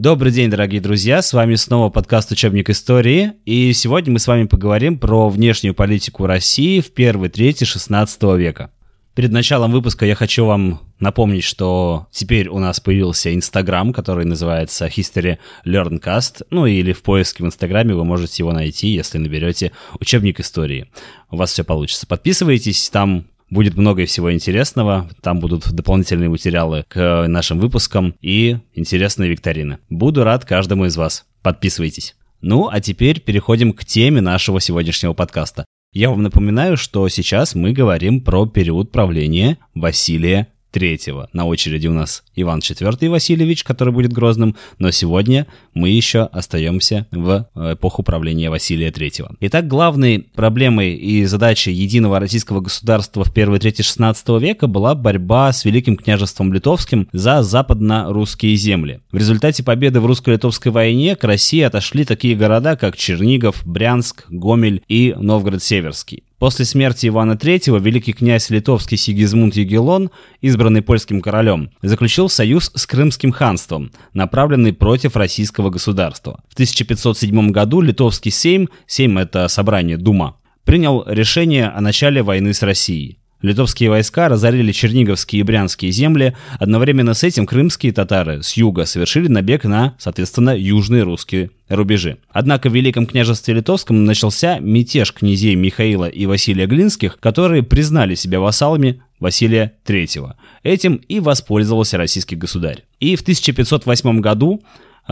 Добрый 0.00 0.32
день, 0.32 0.48
дорогие 0.48 0.80
друзья, 0.80 1.20
с 1.20 1.34
вами 1.34 1.56
снова 1.56 1.90
подкаст 1.90 2.32
«Учебник 2.32 2.70
истории», 2.70 3.34
и 3.44 3.74
сегодня 3.74 4.14
мы 4.14 4.18
с 4.18 4.26
вами 4.26 4.44
поговорим 4.44 4.98
про 4.98 5.28
внешнюю 5.28 5.74
политику 5.74 6.24
России 6.24 6.80
в 6.80 6.90
первой 6.92 7.28
трети 7.28 7.64
16 7.64 8.22
века. 8.38 8.70
Перед 9.14 9.30
началом 9.30 9.72
выпуска 9.72 10.06
я 10.06 10.14
хочу 10.14 10.46
вам 10.46 10.80
напомнить, 11.00 11.44
что 11.44 12.06
теперь 12.10 12.48
у 12.48 12.58
нас 12.58 12.80
появился 12.80 13.34
Инстаграм, 13.34 13.92
который 13.92 14.24
называется 14.24 14.86
History 14.86 15.36
Learncast, 15.66 16.46
ну 16.48 16.64
или 16.64 16.94
в 16.94 17.02
поиске 17.02 17.44
в 17.44 17.46
Инстаграме 17.46 17.94
вы 17.94 18.06
можете 18.06 18.42
его 18.42 18.52
найти, 18.52 18.88
если 18.88 19.18
наберете 19.18 19.72
«Учебник 20.00 20.40
истории». 20.40 20.88
У 21.30 21.36
вас 21.36 21.52
все 21.52 21.62
получится. 21.62 22.06
Подписывайтесь, 22.06 22.88
там 22.88 23.26
Будет 23.50 23.76
много 23.76 24.06
всего 24.06 24.32
интересного. 24.32 25.10
Там 25.22 25.40
будут 25.40 25.72
дополнительные 25.72 26.28
материалы 26.28 26.84
к 26.88 27.26
нашим 27.26 27.58
выпускам 27.58 28.14
и 28.20 28.58
интересные 28.74 29.28
викторины. 29.28 29.78
Буду 29.90 30.22
рад 30.22 30.44
каждому 30.44 30.86
из 30.86 30.96
вас. 30.96 31.26
Подписывайтесь. 31.42 32.14
Ну, 32.40 32.68
а 32.68 32.80
теперь 32.80 33.20
переходим 33.20 33.72
к 33.72 33.84
теме 33.84 34.20
нашего 34.20 34.60
сегодняшнего 34.60 35.12
подкаста. 35.12 35.66
Я 35.92 36.10
вам 36.10 36.22
напоминаю, 36.22 36.76
что 36.76 37.08
сейчас 37.08 37.56
мы 37.56 37.72
говорим 37.72 38.20
про 38.20 38.46
период 38.46 38.92
правления 38.92 39.58
Василия 39.74 40.46
третьего. 40.70 41.28
На 41.32 41.46
очереди 41.46 41.86
у 41.86 41.92
нас 41.92 42.22
Иван 42.34 42.60
IV 42.60 43.08
Васильевич, 43.08 43.64
который 43.64 43.92
будет 43.92 44.12
Грозным, 44.12 44.56
но 44.78 44.90
сегодня 44.90 45.46
мы 45.74 45.90
еще 45.90 46.22
остаемся 46.22 47.06
в 47.10 47.48
эпоху 47.54 48.02
правления 48.02 48.50
Василия 48.50 48.90
III. 48.90 49.36
Итак, 49.40 49.66
главной 49.68 50.20
проблемой 50.20 50.94
и 50.94 51.24
задачей 51.24 51.72
единого 51.72 52.20
российского 52.20 52.60
государства 52.60 53.24
в 53.24 53.32
первой 53.32 53.58
трети 53.58 53.82
XVI 53.82 54.40
века 54.40 54.66
была 54.66 54.94
борьба 54.94 55.52
с 55.52 55.64
Великим 55.64 55.96
княжеством 55.96 56.52
Литовским 56.52 57.08
за 57.12 57.42
западно-русские 57.42 58.56
земли. 58.56 59.00
В 59.12 59.16
результате 59.16 59.62
победы 59.62 60.00
в 60.00 60.06
русско-литовской 60.06 60.72
войне 60.72 61.16
к 61.16 61.24
России 61.24 61.60
отошли 61.60 62.04
такие 62.04 62.36
города, 62.36 62.76
как 62.76 62.96
Чернигов, 62.96 63.66
Брянск, 63.66 64.26
Гомель 64.28 64.82
и 64.88 65.14
Новгород-Северский. 65.16 66.24
После 66.40 66.64
смерти 66.64 67.06
Ивана 67.06 67.32
III 67.32 67.78
великий 67.78 68.14
князь 68.14 68.48
литовский 68.48 68.96
Сигизмунд 68.96 69.56
Егелон, 69.56 70.10
избранный 70.40 70.80
польским 70.80 71.20
королем, 71.20 71.70
заключил 71.82 72.30
союз 72.30 72.72
с 72.74 72.86
Крымским 72.86 73.30
ханством, 73.30 73.92
направленный 74.14 74.72
против 74.72 75.16
российского 75.16 75.68
государства. 75.68 76.42
В 76.48 76.54
1507 76.54 77.50
году 77.50 77.82
литовский 77.82 78.30
сейм, 78.30 78.70
сейм 78.86 79.18
это 79.18 79.48
собрание 79.48 79.98
Дума, 79.98 80.38
принял 80.64 81.04
решение 81.06 81.68
о 81.68 81.82
начале 81.82 82.22
войны 82.22 82.54
с 82.54 82.62
Россией. 82.62 83.19
Литовские 83.42 83.88
войска 83.88 84.28
разорили 84.28 84.70
черниговские 84.70 85.40
и 85.40 85.42
брянские 85.42 85.92
земли. 85.92 86.36
Одновременно 86.58 87.14
с 87.14 87.24
этим 87.24 87.46
крымские 87.46 87.92
татары 87.92 88.42
с 88.42 88.52
юга 88.52 88.84
совершили 88.84 89.28
набег 89.28 89.64
на, 89.64 89.94
соответственно, 89.98 90.56
южные 90.56 91.04
русские 91.04 91.50
рубежи. 91.68 92.18
Однако 92.30 92.68
в 92.68 92.74
Великом 92.74 93.06
княжестве 93.06 93.54
Литовском 93.54 94.04
начался 94.04 94.58
мятеж 94.58 95.14
князей 95.14 95.54
Михаила 95.54 96.06
и 96.08 96.26
Василия 96.26 96.66
Глинских, 96.66 97.18
которые 97.18 97.62
признали 97.62 98.14
себя 98.14 98.40
вассалами 98.40 99.02
Василия 99.20 99.72
III. 99.86 100.34
Этим 100.62 100.96
и 100.96 101.20
воспользовался 101.20 101.96
российский 101.96 102.36
государь. 102.36 102.84
И 102.98 103.16
в 103.16 103.22
1508 103.22 104.20
году 104.20 104.62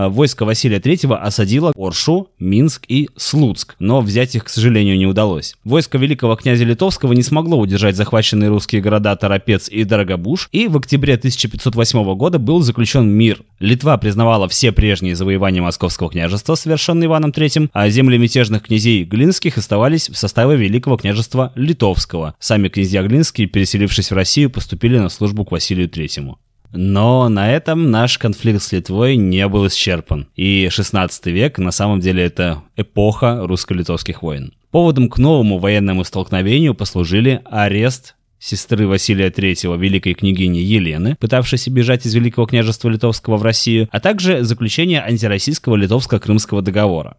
войско 0.06 0.44
Василия 0.44 0.78
III 0.78 1.16
осадило 1.16 1.72
Оршу, 1.77 2.28
Минск 2.38 2.84
и 2.88 3.08
Слуцк, 3.16 3.74
но 3.78 4.00
взять 4.00 4.36
их, 4.36 4.44
к 4.44 4.48
сожалению, 4.48 4.96
не 4.96 5.06
удалось. 5.06 5.56
Войско 5.64 5.98
великого 5.98 6.36
князя 6.36 6.64
Литовского 6.64 7.12
не 7.12 7.22
смогло 7.22 7.58
удержать 7.58 7.96
захваченные 7.96 8.48
русские 8.48 8.80
города 8.80 9.16
Торопец 9.16 9.68
и 9.68 9.84
Дорогобуж, 9.84 10.48
и 10.52 10.68
в 10.68 10.77
октябре 10.77 11.14
1508 11.14 12.14
года 12.14 12.38
был 12.38 12.60
заключен 12.60 13.08
мир. 13.08 13.42
Литва 13.58 13.96
признавала 13.98 14.48
все 14.48 14.70
прежние 14.70 15.16
завоевания 15.16 15.62
Московского 15.62 16.10
княжества, 16.10 16.55
совершенные 16.55 17.06
Иваном 17.06 17.30
III, 17.30 17.70
а 17.72 17.88
земли 17.88 18.18
мятежных 18.18 18.62
князей 18.62 19.05
Глинских 19.05 19.58
оставались 19.58 20.08
в 20.08 20.16
составе 20.16 20.56
Великого 20.56 20.96
княжества 20.96 21.52
Литовского. 21.56 22.34
Сами 22.39 22.68
князья 22.68 23.02
Глинские, 23.02 23.48
переселившись 23.48 24.11
в 24.11 24.14
Россию, 24.14 24.50
поступили 24.50 24.98
на 24.98 25.08
службу 25.08 25.44
к 25.44 25.52
Василию 25.52 25.89
III. 25.89 26.36
Но 26.73 27.29
на 27.29 27.51
этом 27.51 27.90
наш 27.90 28.18
конфликт 28.18 28.62
с 28.62 28.73
Литвой 28.73 29.17
не 29.17 29.46
был 29.48 29.67
исчерпан. 29.67 30.29
И 30.36 30.68
16 30.70 31.27
век 31.27 31.58
на 31.58 31.70
самом 31.70 32.01
деле 32.01 32.24
это 32.24 32.62
эпоха 32.77 33.40
русско-литовских 33.46 34.23
войн. 34.23 34.52
Поводом 34.70 35.08
к 35.08 35.18
новому 35.18 35.58
военному 35.58 36.05
столкновению 36.05 36.74
послужили 36.74 37.40
арест 37.45 38.17
сестры 38.39 38.86
Василия 38.86 39.30
III, 39.30 39.79
великой 39.79 40.14
княгини 40.14 40.58
Елены, 40.58 41.17
пытавшейся 41.17 41.70
бежать 41.70 42.06
из 42.06 42.14
Великого 42.14 42.46
княжества 42.46 42.89
Литовского 42.89 43.36
в 43.36 43.42
Россию, 43.42 43.89
а 43.90 44.00
также 44.00 44.45
заключение 44.45 45.02
антироссийского 45.02 45.77
литовско-крымского 45.77 46.62
договора. 46.62 47.17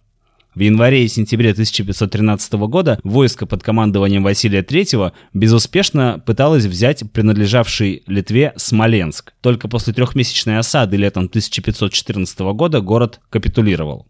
В 0.56 0.62
январе 0.62 1.06
и 1.06 1.08
сентябре 1.08 1.52
1513 1.52 2.54
года 2.54 3.00
войско 3.04 3.46
под 3.46 3.62
командованием 3.62 4.24
Василия 4.24 4.64
III 4.64 5.12
безуспешно 5.34 6.22
пыталось 6.26 6.66
взять 6.66 7.04
принадлежавший 7.12 8.02
Литве 8.08 8.54
Смоленск. 8.56 9.34
Только 9.42 9.68
после 9.68 9.94
трехмесячной 9.94 10.58
осады 10.58 10.98
летом 10.98 11.26
1514 11.26 12.40
года 12.40 12.82
город 12.82 13.20
капитулировал. 13.30 14.08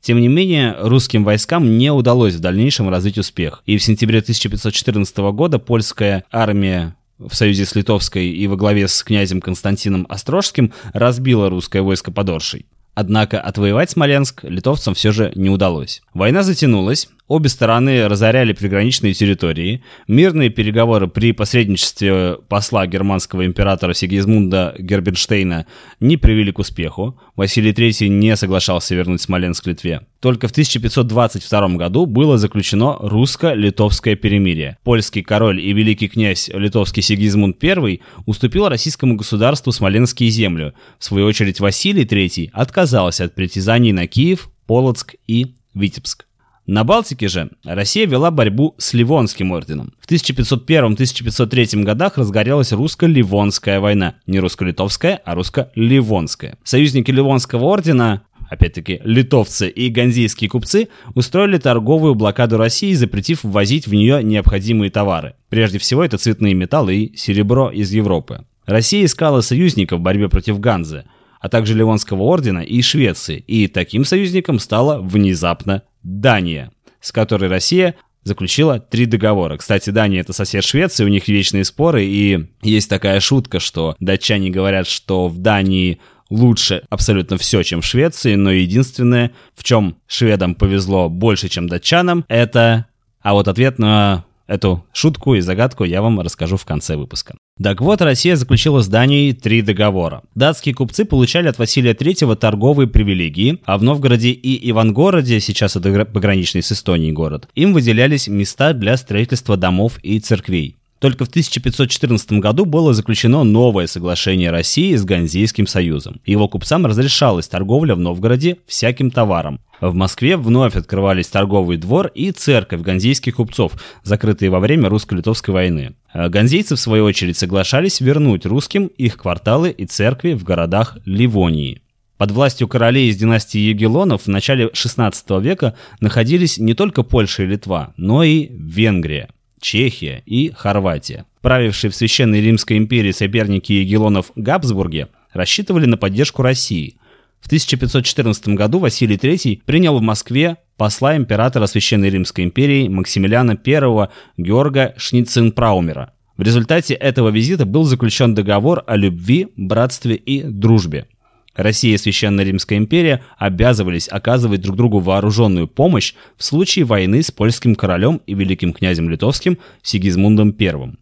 Тем 0.00 0.20
не 0.20 0.28
менее, 0.28 0.74
русским 0.80 1.22
войскам 1.22 1.78
не 1.78 1.92
удалось 1.92 2.34
в 2.34 2.40
дальнейшем 2.40 2.88
развить 2.88 3.18
успех. 3.18 3.62
И 3.66 3.76
в 3.76 3.82
сентябре 3.82 4.20
1514 4.20 5.16
года 5.32 5.58
польская 5.58 6.24
армия 6.32 6.96
в 7.18 7.34
союзе 7.34 7.66
с 7.66 7.74
Литовской 7.74 8.28
и 8.28 8.46
во 8.46 8.56
главе 8.56 8.88
с 8.88 9.02
князем 9.02 9.40
Константином 9.40 10.06
Острожским 10.08 10.72
разбила 10.92 11.48
русское 11.50 11.82
войско 11.82 12.10
под 12.10 12.28
Оршей. 12.30 12.66
Однако 12.94 13.40
отвоевать 13.40 13.90
Смоленск 13.90 14.44
литовцам 14.44 14.94
все 14.94 15.12
же 15.12 15.32
не 15.34 15.50
удалось. 15.50 16.02
Война 16.14 16.42
затянулась, 16.42 17.08
Обе 17.26 17.48
стороны 17.48 18.06
разоряли 18.06 18.52
приграничные 18.52 19.14
территории. 19.14 19.82
Мирные 20.06 20.50
переговоры 20.50 21.08
при 21.08 21.32
посредничестве 21.32 22.36
посла 22.50 22.86
германского 22.86 23.46
императора 23.46 23.94
Сигизмунда 23.94 24.74
Герберштейна 24.78 25.64
не 26.00 26.18
привели 26.18 26.52
к 26.52 26.58
успеху. 26.58 27.18
Василий 27.34 27.72
III 27.72 28.08
не 28.08 28.36
соглашался 28.36 28.94
вернуть 28.94 29.22
Смоленск 29.22 29.66
Литве. 29.66 30.02
Только 30.20 30.48
в 30.48 30.50
1522 30.50 31.68
году 31.76 32.04
было 32.04 32.36
заключено 32.36 32.98
русско-литовское 33.00 34.16
перемирие. 34.16 34.76
Польский 34.84 35.22
король 35.22 35.62
и 35.62 35.72
великий 35.72 36.08
князь 36.08 36.50
литовский 36.52 37.02
Сигизмунд 37.02 37.56
I 37.64 38.00
уступил 38.26 38.68
российскому 38.68 39.16
государству 39.16 39.72
Смоленские 39.72 40.28
земли. 40.28 40.74
В 40.98 41.04
свою 41.04 41.24
очередь 41.24 41.58
Василий 41.58 42.04
III 42.04 42.50
отказался 42.52 43.24
от 43.24 43.34
притязаний 43.34 43.92
на 43.92 44.06
Киев, 44.06 44.50
Полоцк 44.66 45.14
и 45.26 45.54
Витебск. 45.72 46.26
На 46.66 46.82
Балтике 46.82 47.28
же 47.28 47.50
Россия 47.62 48.06
вела 48.06 48.30
борьбу 48.30 48.74
с 48.78 48.94
Ливонским 48.94 49.52
орденом. 49.52 49.92
В 50.00 50.10
1501-1503 50.10 51.82
годах 51.82 52.16
разгорелась 52.16 52.72
русско-ливонская 52.72 53.80
война. 53.80 54.14
Не 54.26 54.40
русско-литовская, 54.40 55.20
а 55.24 55.34
русско-ливонская. 55.34 56.56
Союзники 56.64 57.10
Ливонского 57.10 57.64
ордена 57.64 58.22
опять-таки, 58.48 59.00
литовцы 59.04 59.68
и 59.68 59.88
ганзейские 59.90 60.48
купцы 60.48 60.88
устроили 61.14 61.58
торговую 61.58 62.14
блокаду 62.14 62.56
России, 62.56 62.92
запретив 62.94 63.42
ввозить 63.42 63.86
в 63.86 63.94
нее 63.94 64.22
необходимые 64.22 64.90
товары. 64.90 65.34
Прежде 65.48 65.78
всего, 65.78 66.04
это 66.04 66.18
цветные 66.18 66.54
металлы 66.54 66.96
и 66.96 67.16
серебро 67.16 67.70
из 67.70 67.92
Европы. 67.92 68.44
Россия 68.66 69.04
искала 69.04 69.40
союзников 69.40 70.00
в 70.00 70.02
борьбе 70.02 70.28
против 70.28 70.60
Ганзы, 70.60 71.04
а 71.40 71.48
также 71.48 71.74
Ливонского 71.74 72.22
ордена 72.22 72.60
и 72.60 72.80
Швеции, 72.80 73.38
и 73.46 73.66
таким 73.66 74.04
союзником 74.04 74.58
стала 74.58 74.98
внезапно 74.98 75.82
Дания, 76.04 76.70
с 77.00 77.10
которой 77.10 77.48
Россия 77.48 77.96
заключила 78.22 78.78
три 78.78 79.06
договора. 79.06 79.56
Кстати, 79.56 79.90
Дания 79.90 80.20
это 80.20 80.32
сосед 80.32 80.64
Швеции, 80.64 81.04
у 81.04 81.08
них 81.08 81.28
вечные 81.28 81.64
споры, 81.64 82.04
и 82.04 82.46
есть 82.62 82.88
такая 82.88 83.20
шутка, 83.20 83.60
что 83.60 83.96
датчане 84.00 84.50
говорят, 84.50 84.86
что 84.86 85.28
в 85.28 85.38
Дании 85.38 86.00
лучше 86.30 86.84
абсолютно 86.88 87.36
все, 87.36 87.62
чем 87.62 87.80
в 87.80 87.86
Швеции, 87.86 88.34
но 88.34 88.50
единственное, 88.50 89.32
в 89.54 89.64
чем 89.64 89.96
шведам 90.06 90.54
повезло 90.54 91.08
больше, 91.08 91.48
чем 91.48 91.68
датчанам, 91.68 92.24
это... 92.28 92.86
А 93.20 93.32
вот 93.32 93.48
ответ 93.48 93.78
на 93.78 94.24
эту 94.46 94.84
шутку 94.92 95.34
и 95.34 95.40
загадку 95.40 95.84
я 95.84 96.02
вам 96.02 96.20
расскажу 96.20 96.56
в 96.56 96.64
конце 96.64 96.96
выпуска. 96.96 97.36
Так 97.62 97.80
вот, 97.80 98.02
Россия 98.02 98.36
заключила 98.36 98.80
с 98.80 98.88
Данией 98.88 99.32
три 99.32 99.62
договора. 99.62 100.22
Датские 100.34 100.74
купцы 100.74 101.04
получали 101.04 101.48
от 101.48 101.58
Василия 101.58 101.92
III 101.92 102.34
торговые 102.36 102.88
привилегии, 102.88 103.60
а 103.64 103.78
в 103.78 103.82
Новгороде 103.82 104.30
и 104.30 104.70
Ивангороде, 104.70 105.40
сейчас 105.40 105.76
это 105.76 106.04
пограничный 106.04 106.62
с 106.62 106.72
Эстонией 106.72 107.12
город, 107.12 107.48
им 107.54 107.72
выделялись 107.72 108.26
места 108.26 108.72
для 108.72 108.96
строительства 108.96 109.56
домов 109.56 109.98
и 110.02 110.18
церквей. 110.18 110.76
Только 111.04 111.26
в 111.26 111.28
1514 111.28 112.32
году 112.40 112.64
было 112.64 112.94
заключено 112.94 113.44
новое 113.44 113.86
соглашение 113.86 114.50
России 114.50 114.96
с 114.96 115.04
Ганзейским 115.04 115.66
союзом. 115.66 116.22
Его 116.24 116.48
купцам 116.48 116.86
разрешалась 116.86 117.46
торговля 117.46 117.94
в 117.94 118.00
Новгороде 118.00 118.56
всяким 118.66 119.10
товаром. 119.10 119.60
В 119.82 119.92
Москве 119.92 120.38
вновь 120.38 120.76
открывались 120.76 121.28
торговый 121.28 121.76
двор 121.76 122.06
и 122.06 122.30
церковь 122.30 122.80
ганзейских 122.80 123.36
купцов, 123.36 123.72
закрытые 124.02 124.48
во 124.48 124.60
время 124.60 124.88
русско-литовской 124.88 125.52
войны. 125.52 125.94
А 126.10 126.30
ганзейцы, 126.30 126.74
в 126.74 126.80
свою 126.80 127.04
очередь, 127.04 127.36
соглашались 127.36 128.00
вернуть 128.00 128.46
русским 128.46 128.86
их 128.86 129.18
кварталы 129.18 129.72
и 129.72 129.84
церкви 129.84 130.32
в 130.32 130.42
городах 130.42 130.96
Ливонии. 131.04 131.82
Под 132.16 132.30
властью 132.30 132.66
королей 132.66 133.10
из 133.10 133.18
династии 133.18 133.58
Егелонов 133.58 134.22
в 134.22 134.28
начале 134.28 134.68
XVI 134.68 135.42
века 135.42 135.74
находились 136.00 136.56
не 136.56 136.72
только 136.72 137.02
Польша 137.02 137.42
и 137.42 137.46
Литва, 137.46 137.92
но 137.98 138.22
и 138.22 138.48
Венгрия, 138.50 139.28
Чехия 139.64 140.22
и 140.26 140.52
Хорватия. 140.54 141.24
Правившие 141.40 141.90
в 141.90 141.94
Священной 141.94 142.42
Римской 142.42 142.76
империи 142.76 143.12
соперники 143.12 143.72
Егелонов 143.72 144.30
Габсбурге 144.36 145.08
рассчитывали 145.32 145.86
на 145.86 145.96
поддержку 145.96 146.42
России. 146.42 146.98
В 147.40 147.46
1514 147.46 148.48
году 148.48 148.78
Василий 148.78 149.16
III 149.16 149.62
принял 149.64 149.98
в 149.98 150.02
Москве 150.02 150.58
посла 150.76 151.16
императора 151.16 151.64
Священной 151.64 152.10
Римской 152.10 152.44
империи 152.44 152.88
Максимилиана 152.88 153.58
I 153.66 154.08
Георга 154.36 154.92
Шниценпраумера. 154.98 156.12
В 156.36 156.42
результате 156.42 156.92
этого 156.92 157.30
визита 157.30 157.64
был 157.64 157.84
заключен 157.84 158.34
договор 158.34 158.84
о 158.86 158.96
любви, 158.96 159.48
братстве 159.56 160.16
и 160.16 160.42
дружбе. 160.42 161.06
Россия 161.54 161.94
и 161.94 161.98
Священная 161.98 162.44
Римская 162.44 162.78
империя 162.78 163.22
обязывались 163.38 164.08
оказывать 164.08 164.60
друг 164.60 164.76
другу 164.76 164.98
вооруженную 164.98 165.68
помощь 165.68 166.14
в 166.36 166.44
случае 166.44 166.84
войны 166.84 167.22
с 167.22 167.30
польским 167.30 167.74
королем 167.74 168.20
и 168.26 168.34
великим 168.34 168.72
князем 168.72 169.08
литовским 169.08 169.58
Сигизмундом 169.82 170.54
I. 170.58 170.96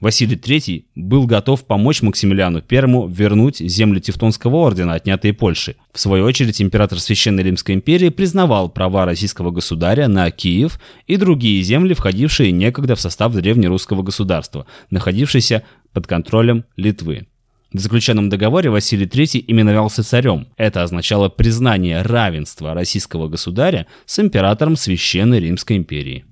Василий 0.00 0.36
III 0.36 0.84
был 0.94 1.26
готов 1.26 1.66
помочь 1.66 2.02
Максимилиану 2.02 2.62
I 2.70 3.12
вернуть 3.12 3.58
земли 3.58 4.00
Тевтонского 4.00 4.56
ордена, 4.58 4.94
отнятые 4.94 5.34
Польшей. 5.34 5.76
В 5.92 5.98
свою 5.98 6.24
очередь, 6.24 6.62
император 6.62 7.00
Священной 7.00 7.42
Римской 7.42 7.74
империи 7.74 8.10
признавал 8.10 8.68
права 8.68 9.04
российского 9.06 9.50
государя 9.50 10.06
на 10.06 10.30
Киев 10.30 10.78
и 11.08 11.16
другие 11.16 11.62
земли, 11.62 11.94
входившие 11.94 12.52
некогда 12.52 12.94
в 12.94 13.00
состав 13.00 13.32
древнерусского 13.32 14.02
государства, 14.02 14.66
находившиеся 14.90 15.64
под 15.92 16.06
контролем 16.06 16.64
Литвы. 16.76 17.26
В 17.72 17.80
заключенном 17.80 18.30
договоре 18.30 18.70
Василий 18.70 19.06
III 19.06 19.44
именовался 19.46 20.02
царем. 20.02 20.48
Это 20.56 20.82
означало 20.82 21.28
признание 21.28 22.00
равенства 22.00 22.72
российского 22.72 23.28
государя 23.28 23.86
с 24.06 24.18
императором 24.18 24.74
Священной 24.74 25.40
Римской 25.40 25.76
империи. 25.76 26.24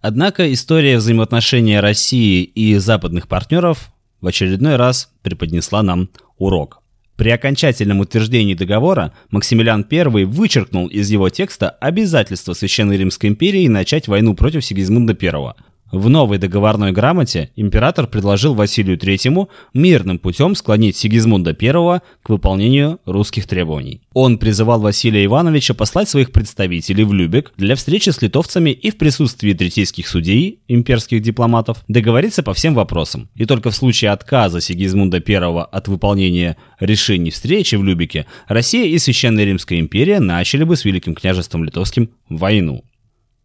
Однако 0.00 0.52
история 0.52 0.98
взаимоотношения 0.98 1.80
России 1.80 2.44
и 2.44 2.76
западных 2.76 3.26
партнеров 3.26 3.90
в 4.20 4.28
очередной 4.28 4.76
раз 4.76 5.12
преподнесла 5.22 5.82
нам 5.82 6.10
урок. 6.36 6.80
При 7.16 7.30
окончательном 7.30 7.98
утверждении 7.98 8.54
договора 8.54 9.12
Максимилиан 9.30 9.84
I 9.90 10.24
вычеркнул 10.24 10.86
из 10.86 11.10
его 11.10 11.28
текста 11.30 11.70
обязательство 11.70 12.52
Священной 12.52 12.96
Римской 12.96 13.30
империи 13.30 13.66
начать 13.66 14.06
войну 14.06 14.34
против 14.36 14.64
Сигизмунда 14.64 15.18
I– 15.20 15.54
в 15.90 16.08
новой 16.08 16.38
договорной 16.38 16.92
грамоте 16.92 17.50
император 17.56 18.06
предложил 18.06 18.54
Василию 18.54 18.98
III 18.98 19.48
мирным 19.74 20.18
путем 20.18 20.54
склонить 20.54 20.96
Сигизмунда 20.96 21.56
I 21.60 22.00
к 22.22 22.28
выполнению 22.28 23.00
русских 23.04 23.46
требований. 23.46 24.02
Он 24.12 24.38
призывал 24.38 24.80
Василия 24.80 25.24
Ивановича 25.24 25.74
послать 25.74 26.08
своих 26.08 26.32
представителей 26.32 27.04
в 27.04 27.12
Любек 27.12 27.52
для 27.56 27.76
встречи 27.76 28.10
с 28.10 28.20
литовцами 28.20 28.70
и 28.70 28.90
в 28.90 28.98
присутствии 28.98 29.52
третейских 29.52 30.08
судей, 30.08 30.60
имперских 30.68 31.22
дипломатов, 31.22 31.84
договориться 31.88 32.42
по 32.42 32.54
всем 32.54 32.74
вопросам. 32.74 33.28
И 33.34 33.44
только 33.44 33.70
в 33.70 33.76
случае 33.76 34.10
отказа 34.10 34.60
Сигизмунда 34.60 35.22
I 35.26 35.64
от 35.70 35.88
выполнения 35.88 36.56
решений 36.80 37.30
встречи 37.30 37.76
в 37.76 37.84
Любеке, 37.84 38.26
Россия 38.46 38.86
и 38.86 38.98
Священная 38.98 39.44
Римская 39.44 39.78
империя 39.78 40.20
начали 40.20 40.64
бы 40.64 40.76
с 40.76 40.84
Великим 40.84 41.14
княжеством 41.14 41.64
Литовским 41.64 42.10
войну. 42.28 42.84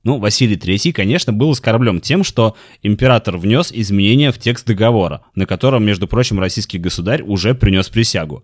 Ну, 0.04 0.20
Василий 0.20 0.58
III, 0.58 0.92
конечно, 0.92 1.32
был 1.32 1.52
оскорблен 1.52 2.02
тем, 2.02 2.24
что 2.24 2.56
император 2.82 3.38
внес 3.38 3.72
изменения 3.72 4.32
в 4.32 4.38
текст 4.38 4.68
договора, 4.68 5.22
на 5.34 5.46
котором, 5.46 5.86
между 5.86 6.08
прочим, 6.08 6.40
российский 6.40 6.78
государь 6.78 7.22
уже 7.22 7.56
принес 7.56 7.88
присягу. 7.88 8.44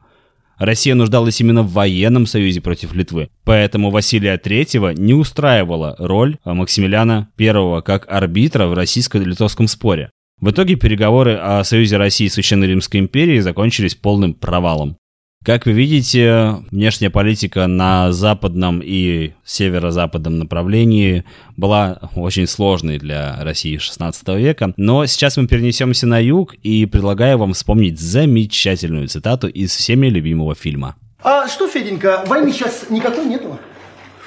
Россия 0.58 0.96
нуждалась 0.96 1.40
именно 1.40 1.64
в 1.64 1.72
военном 1.72 2.26
союзе 2.28 2.62
против 2.62 2.94
Литвы, 2.94 3.30
поэтому 3.46 3.92
Василия 3.92 4.38
III 4.38 4.94
не 4.96 5.14
устраивала 5.14 5.96
роль 6.00 6.38
Максимилиана 6.44 7.30
I 7.38 7.82
как 7.82 8.06
арбитра 8.10 8.68
в 8.68 8.74
российско-литовском 8.74 9.68
споре. 9.68 10.12
В 10.40 10.52
итоге 10.52 10.76
переговоры 10.76 11.36
о 11.36 11.64
союзе 11.64 11.98
России 11.98 12.28
и 12.28 12.30
Священной 12.30 12.68
Римской 12.68 13.00
империи 13.00 13.40
закончились 13.40 13.96
полным 13.96 14.34
провалом. 14.34 14.98
Как 15.46 15.66
вы 15.66 15.72
видите, 15.72 16.58
внешняя 16.70 17.10
политика 17.10 17.66
на 17.68 18.12
западном 18.12 18.82
и 18.84 19.32
северо-западном 19.46 20.38
направлении 20.38 21.24
была 21.56 21.98
очень 22.14 22.46
сложной 22.46 22.98
для 22.98 23.42
России 23.42 23.78
XVI 23.78 24.14
века. 24.38 24.74
Но 24.76 25.06
сейчас 25.06 25.38
мы 25.38 25.48
перенесемся 25.48 26.08
на 26.08 26.20
юг 26.22 26.56
и 26.56 26.86
предлагаю 26.86 27.38
вам 27.38 27.54
вспомнить 27.54 28.02
замечательную 28.02 29.08
цитату 29.08 29.48
из 29.48 29.74
всеми 29.74 30.08
любимого 30.08 30.56
фильма. 30.56 30.98
А 31.24 31.48
что, 31.48 31.70
Феденька, 31.70 32.26
войны 32.28 32.52
сейчас 32.52 32.90
никакой 32.90 33.26
нету? 33.26 33.58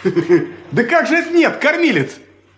Да 0.72 0.82
как 0.84 1.06
же 1.06 1.16
это 1.16 1.30
нет, 1.30 1.58
кормилец? 1.58 2.16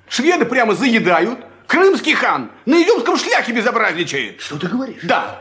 Шведы 0.08 0.44
прямо 0.44 0.76
заедают. 0.76 1.40
Крымский 1.66 2.14
хан 2.14 2.52
на 2.66 2.80
изюмском 2.80 3.16
шляхе 3.16 3.52
безобразничает. 3.52 4.40
Что 4.40 4.56
ты 4.60 4.68
говоришь? 4.68 5.02
Да. 5.02 5.40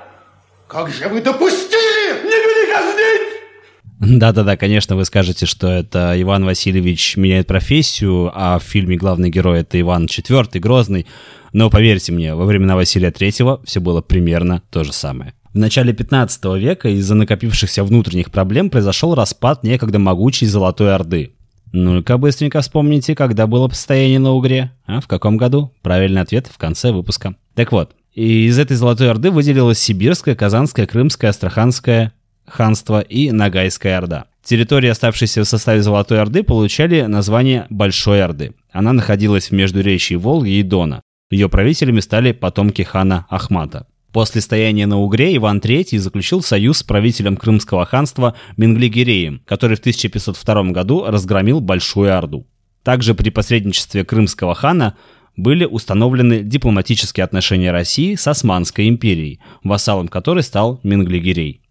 Как 0.74 0.90
же 0.90 1.08
вы 1.08 1.22
допустили? 1.22 2.24
Не 2.24 2.32
вели 2.32 2.74
казнить! 2.74 4.20
Да-да-да, 4.20 4.58
конечно, 4.58 4.96
вы 4.96 5.06
скажете, 5.06 5.46
что 5.46 5.68
это 5.68 6.20
Иван 6.20 6.46
Васильевич 6.46 7.16
меняет 7.16 7.46
профессию, 7.46 8.32
а 8.34 8.58
в 8.58 8.64
фильме 8.64 8.98
главный 8.98 9.30
герой 9.30 9.60
это 9.60 9.80
Иван 9.80 10.06
IV, 10.06 10.60
Грозный. 10.60 11.06
Но 11.54 11.70
поверьте 11.70 12.12
мне, 12.12 12.34
во 12.34 12.46
времена 12.46 12.76
Василия 12.76 13.12
III 13.12 13.62
все 13.66 13.80
было 13.82 14.02
примерно 14.02 14.64
то 14.72 14.84
же 14.84 14.94
самое. 14.94 15.36
В 15.54 15.60
начале 15.60 15.94
15 15.94 16.44
века 16.58 16.90
из-за 16.90 17.14
накопившихся 17.14 17.84
внутренних 17.84 18.32
проблем 18.32 18.72
произошел 18.72 19.14
распад 19.14 19.64
некогда 19.64 20.00
могучей 20.00 20.48
Золотой 20.48 20.96
Орды. 20.96 21.36
Ну-ка 21.72 22.18
быстренько 22.18 22.62
вспомните, 22.62 23.14
когда 23.14 23.46
было 23.46 23.70
состояние 23.70 24.18
на 24.18 24.32
Угре. 24.32 24.72
А 24.88 25.02
в 25.02 25.08
каком 25.08 25.38
году? 25.38 25.72
Правильный 25.84 26.22
ответ 26.22 26.48
в 26.52 26.58
конце 26.58 26.92
выпуска. 26.92 27.36
Так 27.54 27.72
вот, 27.72 27.92
и 28.14 28.46
из 28.46 28.60
этой 28.60 28.78
Золотой 28.78 29.10
Орды 29.10 29.32
выделилась 29.32 29.80
Сибирская, 29.80 30.36
Казанская, 30.36 30.86
Крымская, 30.86 31.32
Астраханская 31.32 32.14
ханство 32.46 33.02
и 33.02 33.32
Ногайская 33.32 33.98
Орда. 33.98 34.26
Территории, 34.44 34.90
оставшиеся 34.90 35.44
в 35.44 35.48
составе 35.48 35.82
Золотой 35.82 36.20
Орды, 36.22 36.44
получали 36.44 37.04
название 37.04 37.66
Большой 37.70 38.22
Орды. 38.22 38.54
Она 38.72 38.94
находилась 38.94 39.50
в 39.50 39.52
междуречии 39.54 40.16
Волги 40.16 40.52
и 40.52 40.64
Дона. 40.64 41.02
Ее 41.32 41.50
правителями 41.50 42.02
стали 42.02 42.34
потомки 42.34 42.82
хана 42.82 43.26
Ахмата. 43.30 43.88
После 44.12 44.42
стояния 44.42 44.86
на 44.86 45.00
Угре 45.00 45.36
Иван 45.38 45.58
III 45.58 45.98
заключил 45.98 46.44
союз 46.44 46.80
с 46.80 46.84
правителем 46.84 47.36
Крымского 47.36 47.86
ханства 47.86 48.36
Менглигереем, 48.58 49.42
который 49.48 49.76
в 49.76 49.80
1502 49.80 50.64
году 50.66 51.06
разгромил 51.08 51.62
Большую 51.62 52.16
Орду. 52.16 52.46
Также 52.84 53.16
при 53.16 53.32
посредничестве 53.32 54.06
крымского 54.06 54.54
хана 54.54 54.98
были 55.36 55.66
установлены 55.66 56.42
дипломатические 56.42 57.24
отношения 57.24 57.72
России 57.72 58.16
с 58.16 58.28
Османской 58.28 58.88
империей, 58.88 59.40
вассалом 59.64 60.08
которой 60.08 60.44
стал 60.44 60.80
Менглигерей. 60.84 61.62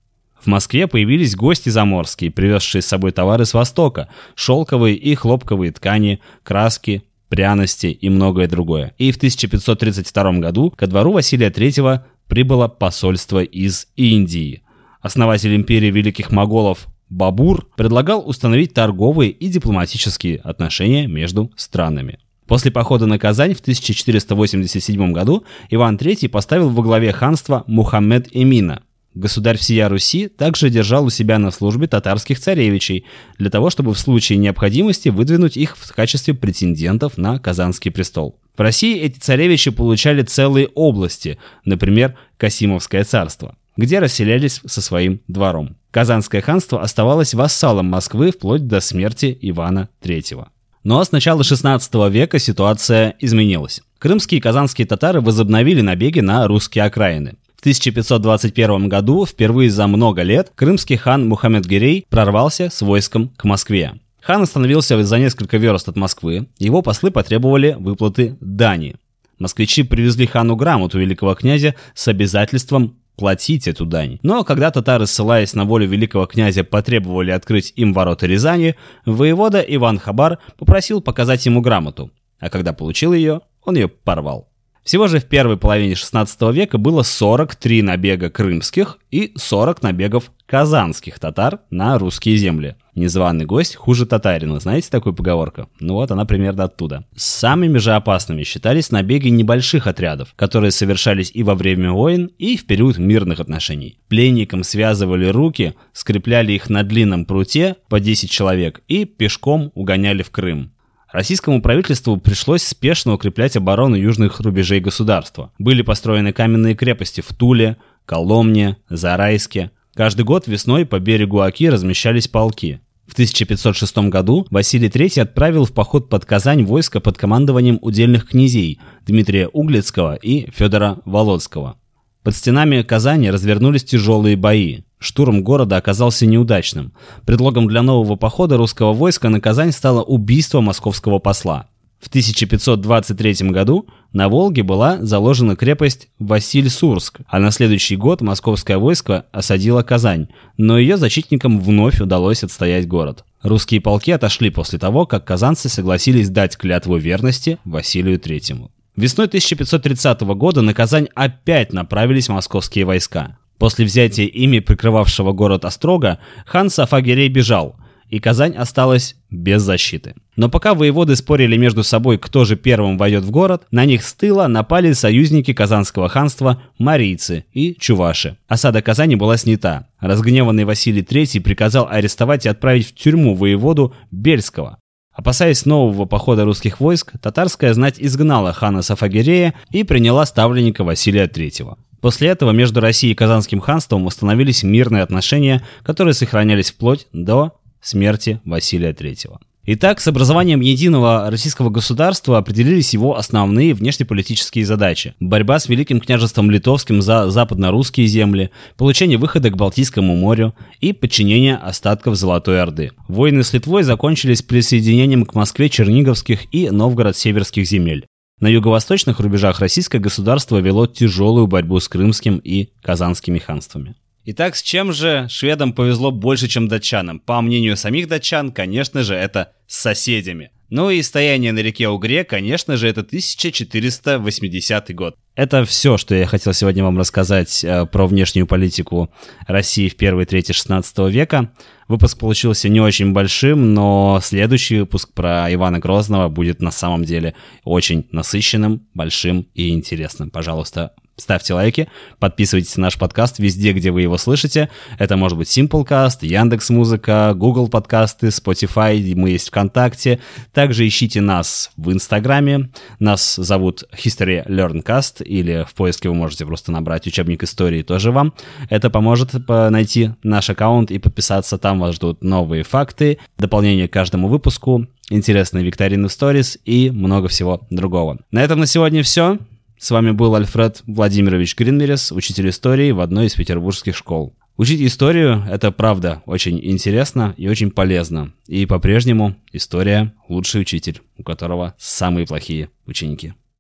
В 0.41 0.49
Москве 0.49 0.89
появились 0.89 1.37
гости 1.37 1.69
заморские, 1.69 2.33
привезшие 2.33 2.83
с 2.83 2.87
собой 2.87 3.13
товары 3.13 3.45
с 3.45 3.55
Востока, 3.55 4.09
шелковые 4.35 4.97
и 4.97 5.15
хлопковые 5.15 5.71
ткани, 5.71 6.21
краски, 6.43 7.05
пряности 7.29 7.87
и 7.87 8.11
многое 8.11 8.49
другое. 8.49 8.93
И 8.99 9.13
в 9.13 9.17
1532 9.17 10.33
году 10.33 10.71
ко 10.71 10.89
двору 10.89 11.13
Василия 11.13 11.51
III 11.51 12.01
прибыло 12.27 12.67
посольство 12.67 13.43
из 13.43 13.87
Индии. 13.95 14.63
Основатель 15.01 15.55
империи 15.55 15.91
великих 15.91 16.33
моголов 16.33 16.89
Бабур 17.09 17.69
предлагал 17.77 18.27
установить 18.27 18.75
торговые 18.75 19.31
и 19.31 19.49
дипломатические 19.49 20.39
отношения 20.39 21.07
между 21.07 21.53
странами. 21.57 22.19
После 22.53 22.71
похода 22.71 23.07
на 23.07 23.19
Казань 23.19 23.55
в 23.55 23.61
1487 23.61 25.13
году 25.13 25.45
Иван 25.71 25.97
III 25.97 26.29
поставил 26.29 26.69
во 26.69 26.83
главе 26.83 27.11
ханства 27.11 27.65
Мухаммед 27.67 28.29
Эмина. 28.33 28.83
Государь 29.15 29.57
всея 29.57 29.89
Руси 29.89 30.29
также 30.29 30.69
держал 30.69 31.07
у 31.07 31.09
себя 31.09 31.39
на 31.39 31.51
службе 31.51 31.87
татарских 31.87 32.39
царевичей, 32.39 33.07
для 33.39 33.49
того, 33.49 33.71
чтобы 33.71 33.95
в 33.95 33.99
случае 33.99 34.37
необходимости 34.37 35.09
выдвинуть 35.09 35.57
их 35.57 35.79
в 35.79 35.95
качестве 35.95 36.35
претендентов 36.35 37.17
на 37.17 37.39
Казанский 37.39 37.91
престол. 37.91 38.39
В 38.55 38.61
России 38.61 39.01
эти 39.01 39.19
царевичи 39.19 39.71
получали 39.71 40.21
целые 40.21 40.67
области, 40.75 41.39
например, 41.65 42.19
Касимовское 42.37 43.05
царство, 43.05 43.57
где 43.79 43.99
расселялись 43.99 44.61
со 44.67 44.83
своим 44.83 45.23
двором. 45.27 45.79
Казанское 45.91 46.43
ханство 46.43 46.83
оставалось 46.83 47.33
вассалом 47.33 47.87
Москвы 47.87 48.31
вплоть 48.31 48.67
до 48.67 48.81
смерти 48.81 49.39
Ивана 49.41 49.89
III. 50.03 50.49
Но 50.85 51.03
с 51.05 51.13
начала 51.13 51.45
16 51.45 51.95
века 52.11 52.39
ситуация 52.39 53.15
изменилась. 53.21 53.83
Крымские 53.99 54.39
и 54.39 54.41
казанские 54.41 54.87
татары 54.87 55.21
возобновили 55.21 55.81
набеги 55.81 56.21
на 56.21 56.47
русские 56.49 56.85
окраины. 56.85 57.37
В 57.57 57.61
1521 57.61 58.89
году, 58.89 59.25
впервые 59.25 59.71
за 59.71 59.87
много 59.87 60.23
лет, 60.23 60.51
крымский 60.57 60.97
хан 60.97 61.29
Мухаммед 61.29 61.65
Гирей 61.65 62.05
прорвался 62.11 62.69
с 62.69 62.83
войском 62.83 63.29
к 63.29 63.45
Москве. 63.45 64.01
Хан 64.21 64.43
остановился 64.43 65.01
за 65.03 65.19
несколько 65.19 65.59
верст 65.59 65.89
от 65.89 65.97
Москвы, 65.97 66.49
его 66.59 66.83
послы 66.83 67.13
потребовали 67.13 67.77
выплаты 67.79 68.37
дани. 68.41 68.97
Москвичи 69.39 69.85
привезли 69.85 70.27
хану 70.27 70.57
грамоту 70.57 70.99
великого 70.99 71.35
князя 71.35 71.75
с 71.95 72.07
обязательством 72.09 72.97
платить 73.17 73.69
эту 73.69 73.87
дань. 73.87 74.19
Но 74.23 74.45
когда 74.45 74.71
татары, 74.71 75.07
ссылаясь 75.07 75.55
на 75.55 75.65
волю 75.65 75.89
великого 75.89 76.27
князя, 76.27 76.65
потребовали 76.65 77.31
открыть 77.31 77.73
им 77.77 77.93
ворота 77.93 78.27
Рязани, 78.27 78.77
воевода 79.07 79.61
Иван 79.61 79.99
Хабар 79.99 80.39
попросил 80.59 81.01
показать 81.01 81.47
ему 81.47 81.61
грамоту, 81.61 82.11
а 82.39 82.51
когда 82.51 82.73
получил 82.73 83.13
ее, 83.13 83.41
он 83.65 83.77
ее 83.77 83.89
порвал. 83.89 84.52
Всего 84.85 85.07
же 85.07 85.21
в 85.21 85.27
первой 85.27 85.57
половине 85.57 85.95
16 85.95 86.43
века 86.53 86.77
было 86.77 87.03
43 87.03 87.83
набега 87.83 88.31
крымских 88.31 88.99
и 89.13 89.33
40 89.37 89.81
набегов 89.83 90.33
казанских 90.45 91.21
татар 91.21 91.61
на 91.71 91.99
русские 91.99 92.37
земли. 92.37 92.75
Незваный 92.97 93.45
гость 93.45 93.77
хуже 93.77 94.07
татарина, 94.07 94.59
знаете 94.59 94.91
такую 94.91 95.15
поговорку? 95.15 95.69
Ну 95.79 95.95
вот 95.95 96.11
она 96.11 96.25
примерно 96.25 96.65
оттуда. 96.65 97.05
Самыми 97.15 97.79
же 97.79 97.93
опасными 97.93 98.43
считались 98.43 98.91
набеги 98.91 99.29
небольших 99.29 99.87
отрядов, 99.87 100.35
которые 100.35 100.73
совершались 100.73 101.31
и 101.33 101.45
во 101.45 101.55
время 101.55 101.93
войн, 101.93 102.33
и 102.39 102.57
в 102.57 102.67
период 102.67 102.99
мирных 102.99 103.39
отношений. 103.39 103.99
Пленникам 104.09 104.65
связывали 104.65 105.29
руки, 105.29 105.75
скрепляли 105.93 106.53
их 106.53 106.69
на 106.69 106.83
длинном 106.83 107.25
пруте 107.25 107.77
по 107.89 108.01
10 108.01 108.29
человек 108.29 108.83
и 108.89 109.05
пешком 109.05 109.71
угоняли 109.75 110.25
в 110.25 110.31
Крым. 110.31 110.73
Российскому 111.13 111.61
правительству 111.61 112.17
пришлось 112.17 112.63
спешно 112.63 113.13
укреплять 113.13 113.57
оборону 113.57 113.97
южных 113.97 114.41
рубежей 114.41 114.81
государства. 114.81 115.53
Были 115.59 115.83
построены 115.83 116.33
каменные 116.33 116.75
крепости 116.75 117.21
в 117.21 117.29
Туле, 117.35 117.77
Коломне, 118.07 118.79
Зарайске. 118.89 119.71
Каждый 119.95 120.25
год 120.25 120.47
весной 120.47 120.87
по 120.87 120.99
берегу 120.99 121.41
Оки 121.41 121.69
размещались 121.69 122.29
полки. 122.29 122.81
В 123.07 123.13
1506 123.13 123.99
году 124.09 124.47
Василий 124.51 124.89
III 124.89 125.21
отправил 125.21 125.67
в 125.67 125.73
поход 125.73 126.09
под 126.09 126.25
Казань 126.25 126.65
войско 126.65 126.99
под 126.99 127.19
командованием 127.19 127.79
удельных 127.83 128.29
князей 128.29 128.81
Дмитрия 129.05 129.49
Углицкого 129.49 130.15
и 130.15 130.51
Федора 130.51 131.01
Володского. 131.05 131.77
Под 132.23 132.37
стенами 132.37 132.83
Казани 132.83 133.31
развернулись 133.31 133.85
тяжелые 133.85 134.37
бои. 134.37 134.83
Штурм 134.99 135.43
города 135.43 135.77
оказался 135.77 136.25
неудачным. 136.25 136.93
Предлогом 137.27 137.67
для 137.67 137.83
нового 137.83 138.15
похода 138.15 138.57
русского 138.57 138.93
войска 138.93 139.29
на 139.29 139.41
Казань 139.41 139.73
стало 139.73 140.03
убийство 140.03 140.61
московского 140.61 141.19
посла. 141.19 141.69
В 141.99 142.09
1523 142.09 143.51
году 143.51 143.87
на 144.13 144.29
Волге 144.29 144.63
была 144.63 144.99
заложена 145.01 145.57
крепость 145.57 146.09
Василь-Сурск, 146.19 147.21
а 147.29 147.39
на 147.39 147.51
следующий 147.51 147.97
год 147.97 148.21
московское 148.21 148.79
войско 148.79 149.27
осадило 149.33 149.83
Казань, 149.83 150.29
но 150.57 150.79
ее 150.79 150.97
защитникам 150.97 151.61
вновь 151.61 152.01
удалось 152.01 152.43
отстоять 152.45 152.89
город. 152.89 153.25
Русские 153.43 153.81
полки 153.81 154.13
отошли 154.13 154.51
после 154.51 154.79
того, 154.79 155.07
как 155.07 155.25
казанцы 155.25 155.69
согласились 155.69 156.29
дать 156.29 156.57
клятву 156.57 156.97
верности 156.97 157.59
Василию 157.65 158.19
III. 158.19 158.69
Весной 158.97 159.27
1530 159.27 160.21
года 160.21 160.61
на 160.61 160.75
Казань 160.75 161.09
опять 161.15 161.73
направились 161.73 162.29
московские 162.29 162.85
войска. 162.85 163.39
После 163.59 163.85
взятия 163.85 164.27
ими 164.27 164.59
прикрывавшего 164.59 165.33
город 165.33 165.65
Острога, 165.65 166.19
хан 166.45 166.69
Сафагерей 166.69 167.29
бежал, 167.29 167.77
и 168.09 168.19
Казань 168.19 168.55
осталась 168.55 169.17
без 169.31 169.63
защиты. 169.63 170.15
Но 170.37 170.51
пока 170.51 170.75
воеводы 170.75 171.17
спорили 171.17 171.57
между 171.57 171.83
собой, 171.83 172.19
кто 172.19 172.45
же 172.45 172.57
первым 172.57 172.99
войдет 172.99 173.25
в 173.25 173.31
город, 173.31 173.63
на 173.71 173.87
них 173.87 174.03
с 174.03 174.13
тыла 174.13 174.49
напали 174.49 174.93
союзники 174.93 175.55
Казанского 175.55 176.11
ханства 176.11 176.63
марийцы 176.77 177.47
и 177.55 177.75
чуваши. 177.75 178.37
Осада 178.49 178.83
Казани 178.83 179.17
была 179.17 179.39
снята. 179.39 179.87
Разгневанный 180.01 180.65
Василий 180.65 181.01
III 181.01 181.41
приказал 181.41 181.89
арестовать 181.89 182.45
и 182.45 182.51
отправить 182.51 182.89
в 182.89 182.95
тюрьму 182.95 183.35
воеводу 183.35 183.95
Бельского. 184.11 184.79
Опасаясь 185.13 185.67
нового 185.67 186.07
похода 186.07 186.45
русских 186.45 186.81
войск, 186.81 187.13
татарская 187.21 187.75
знать 187.75 187.97
изгнала 187.99 188.53
хана 188.53 188.83
Сафагерея 188.83 189.55
и 189.71 189.85
приняла 189.85 190.25
ставленника 190.25 190.85
Василия 190.85 191.27
III. 191.27 191.77
После 192.01 192.29
этого 192.29 192.51
между 192.51 192.81
Россией 192.81 193.13
и 193.13 193.17
Казанским 193.17 193.61
ханством 193.61 194.07
установились 194.07 194.63
мирные 194.63 195.03
отношения, 195.03 195.63
которые 195.83 196.15
сохранялись 196.15 196.73
вплоть 196.73 197.07
до 197.13 197.53
смерти 197.81 198.41
Василия 198.45 198.93
III. 198.93 199.39
Итак, 199.65 200.01
с 200.01 200.09
образованием 200.09 200.61
единого 200.61 201.31
российского 201.31 201.71
государства 201.71 202.37
определились 202.39 202.95
его 202.95 203.17
основные 203.17 203.75
внешнеполитические 203.75 204.67
задачи. 204.67 205.15
Борьба 205.21 205.61
с 205.61 205.69
Великим 205.69 206.01
княжеством 206.01 206.51
Литовским 206.51 207.01
за 207.01 207.31
западно-русские 207.31 208.09
земли, 208.09 208.51
получение 208.77 209.19
выхода 209.19 209.51
к 209.51 209.57
Балтийскому 209.57 210.17
морю 210.17 210.53
и 210.81 210.93
подчинение 210.93 211.55
остатков 211.55 212.17
Золотой 212.17 212.61
Орды. 212.61 212.91
Войны 213.07 213.45
с 213.45 213.53
Литвой 213.53 213.85
закончились 213.85 214.43
присоединением 214.43 215.25
к 215.25 215.35
Москве 215.37 215.69
Черниговских 215.69 216.53
и 216.53 216.69
Новгород-Северских 216.69 217.65
земель. 217.65 218.07
На 218.41 218.49
юго-восточных 218.49 219.21
рубежах 219.21 219.61
российское 219.61 220.01
государство 220.01 220.59
вело 220.59 220.89
тяжелую 220.89 221.47
борьбу 221.47 221.79
с 221.79 221.89
крымским 221.89 222.39
и 222.39 222.71
казанскими 222.83 223.39
ханствами. 223.39 223.95
Итак, 224.25 224.55
с 224.55 224.63
чем 224.63 224.93
же 224.93 225.27
шведам 225.29 225.73
повезло 225.73 226.13
больше, 226.13 226.47
чем 226.47 226.69
датчанам? 226.69 227.19
По 227.19 227.41
мнению 227.41 227.77
самих 227.77 228.07
датчан, 228.07 228.53
конечно 228.53 229.03
же, 229.03 229.17
это 229.17 229.53
с 229.67 229.81
соседями. 229.81 230.53
Ну 230.71 230.91
и 230.91 231.03
стояние 231.03 231.51
на 231.51 231.59
реке 231.59 231.89
Угре, 231.89 232.23
конечно 232.23 232.77
же, 232.77 232.89
это 232.89 233.01
1480 233.01 234.95
год. 234.95 235.17
Это 235.35 235.65
все, 235.65 235.99
что 235.99 236.15
я 236.15 236.27
хотел 236.27 236.53
сегодня 236.55 236.85
вам 236.85 236.99
рассказать 236.99 237.65
э, 237.65 237.85
про 237.87 238.07
внешнюю 238.07 238.47
политику 238.47 239.11
России 239.49 239.89
в 239.89 239.97
первой 239.97 240.25
трети 240.25 240.53
16 240.53 240.99
века. 241.11 241.53
Выпуск 241.89 242.19
получился 242.19 242.69
не 242.69 242.81
очень 242.81 243.13
большим, 243.13 243.75
но 243.75 244.21
следующий 244.23 244.79
выпуск 244.79 245.13
про 245.13 245.53
Ивана 245.53 245.81
Грозного 245.81 246.29
будет 246.29 246.63
на 246.63 246.71
самом 246.71 247.05
деле 247.05 247.35
очень 247.65 248.07
насыщенным, 248.13 248.87
большим 248.95 249.49
и 249.55 249.71
интересным. 249.71 250.31
Пожалуйста, 250.31 250.93
ставьте 251.23 251.55
лайки, 251.55 251.89
подписывайтесь 252.19 252.77
на 252.77 252.83
наш 252.83 252.99
подкаст 252.99 253.39
везде, 253.39 253.73
где 253.73 253.91
вы 253.91 254.03
его 254.03 254.19
слышите. 254.19 254.69
Это 254.99 255.17
может 255.17 255.39
быть 255.39 255.49
Simplecast, 255.49 256.19
Яндекс 256.21 256.71
Музыка, 256.71 257.33
Google 257.35 257.69
подкасты, 257.69 258.29
Spotify, 258.29 259.15
мы 259.17 259.31
есть 259.31 259.49
ВКонтакте. 259.49 260.19
Также 260.53 260.87
ищите 260.87 261.21
нас 261.21 261.71
в 261.77 261.93
Инстаграме. 261.93 262.71
Нас 262.99 263.37
зовут 263.37 263.85
History 263.93 264.47
Learncast, 264.47 265.23
или 265.23 265.65
в 265.69 265.75
поиске 265.75 266.09
вы 266.09 266.15
можете 266.15 266.45
просто 266.45 266.73
набрать 266.73 267.07
учебник 267.07 267.43
истории 267.43 267.83
тоже 267.83 268.11
вам. 268.11 268.35
Это 268.69 268.91
поможет 268.91 269.33
найти 269.49 270.11
наш 270.23 270.51
аккаунт 270.51 270.91
и 270.91 270.99
подписаться. 270.99 271.57
Там 271.59 271.81
вас 271.81 271.95
ждут 271.95 272.23
новые 272.23 272.65
факты, 272.65 273.19
дополнение 273.39 273.89
к 273.89 273.93
каждому 273.93 274.29
выпуску, 274.29 274.87
интересные 275.11 275.65
викторины 275.65 276.09
в 276.09 276.13
сторис 276.13 276.59
и 276.65 276.91
много 276.91 277.29
всего 277.29 277.61
другого. 277.71 278.19
На 278.31 278.43
этом 278.43 278.61
на 278.61 278.67
сегодня 278.67 279.03
все. 279.03 279.39
С 279.83 279.91
вами 279.91 280.13
был 280.13 280.37
Альфред 280.37 280.85
Владимирович 280.87 281.57
Гринмерес, 281.57 282.13
учитель 282.13 282.51
истории 282.51 282.93
в 282.93 283.01
одной 283.01 283.27
из 283.27 283.35
петербургских 283.35 283.97
школ. 283.97 284.33
Учить 284.57 284.81
историю– 284.81 285.45
это 285.51 285.73
правда 285.73 286.23
очень 286.25 286.61
интересно 286.63 287.35
и 287.37 287.49
очень 287.49 287.73
полезно. 287.73 288.33
И 288.47 288.65
по-прежнему 288.65 289.35
история– 289.53 290.15
лучший 290.29 290.61
учитель, 290.61 291.01
у 291.19 291.25
которого 291.25 291.75
самые 291.79 292.29
плохие 292.29 292.71
ученики. 292.87 293.35